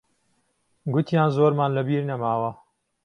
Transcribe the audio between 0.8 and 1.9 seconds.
گوتیان زۆرمان